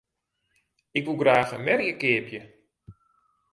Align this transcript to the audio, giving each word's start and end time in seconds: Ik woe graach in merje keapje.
Ik 0.97 1.05
woe 1.07 1.17
graach 1.21 1.51
in 1.57 1.65
merje 1.67 1.93
keapje. 2.01 2.41